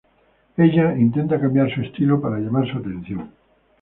[0.57, 3.29] Ella intenta cambiar su estilo para llamar su atención.